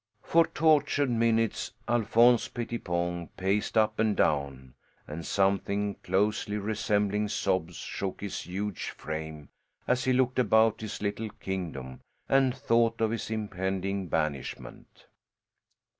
For 0.23 0.47
tortured 0.47 1.11
minutes 1.11 1.73
Alphonse 1.87 2.47
Pettipon 2.47 3.27
paced 3.37 3.77
up 3.77 3.99
and 3.99 4.17
down, 4.17 4.73
and 5.07 5.23
something 5.23 5.93
closely 6.01 6.57
resembling 6.57 7.27
sobs 7.27 7.75
shook 7.75 8.21
his 8.21 8.41
huge 8.47 8.89
frame 8.89 9.49
as 9.87 10.05
he 10.05 10.13
looked 10.13 10.39
about 10.39 10.81
his 10.81 11.03
little 11.03 11.29
kingdom 11.29 12.01
and 12.27 12.57
thought 12.57 12.99
of 12.99 13.11
his 13.11 13.29
impending 13.29 14.07
banishment. 14.07 15.05